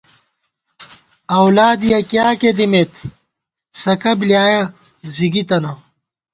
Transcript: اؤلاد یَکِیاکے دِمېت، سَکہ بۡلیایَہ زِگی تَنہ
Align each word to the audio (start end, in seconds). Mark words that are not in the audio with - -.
اؤلاد 1.37 1.79
یَکِیاکے 1.91 2.51
دِمېت، 2.57 2.91
سَکہ 3.81 4.13
بۡلیایَہ 4.19 4.63
زِگی 5.15 5.43
تَنہ 5.47 5.71